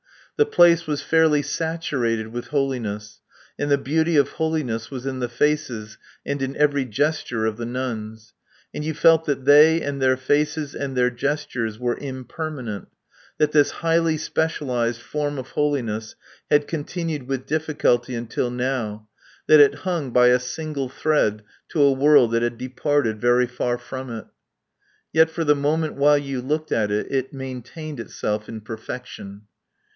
The 0.35 0.47
place 0.47 0.87
was 0.87 1.03
fairly 1.03 1.43
saturated 1.43 2.29
with 2.29 2.47
holiness, 2.47 3.21
and 3.59 3.69
the 3.69 3.77
beauty 3.77 4.15
of 4.15 4.29
holiness 4.29 4.89
was 4.89 5.05
in 5.05 5.19
the 5.19 5.29
faces 5.29 5.99
and 6.25 6.41
in 6.41 6.55
every 6.55 6.85
gesture 6.85 7.45
of 7.45 7.57
the 7.57 7.67
nuns. 7.67 8.33
And 8.73 8.83
you 8.83 8.95
felt 8.95 9.25
that 9.25 9.45
they 9.45 9.79
and 9.83 10.01
their 10.01 10.17
faces 10.17 10.73
and 10.73 10.97
their 10.97 11.11
gestures 11.11 11.77
were 11.77 11.95
impermanent, 11.99 12.87
that 13.37 13.51
this 13.51 13.69
highly 13.69 14.17
specialized 14.17 14.99
form 14.99 15.37
of 15.37 15.49
holiness 15.49 16.15
had 16.49 16.67
continued 16.67 17.27
with 17.27 17.45
difficulty 17.45 18.15
until 18.15 18.49
now, 18.49 19.07
that 19.45 19.59
it 19.59 19.75
hung 19.85 20.09
by 20.09 20.29
a 20.29 20.39
single 20.39 20.89
thread 20.89 21.43
to 21.69 21.81
a 21.83 21.91
world 21.93 22.31
that 22.31 22.41
had 22.41 22.57
departed 22.57 23.21
very 23.21 23.45
far 23.45 23.77
from 23.77 24.09
it. 24.09 24.25
Yet, 25.13 25.29
for 25.29 25.43
the 25.43 25.53
moment 25.53 25.93
while 25.93 26.17
you 26.17 26.41
looked 26.41 26.71
at 26.71 26.89
it, 26.89 27.11
it 27.11 27.31
maintained 27.33 27.99
itself 27.99 28.49
in 28.49 28.61
perfection. 28.61 29.43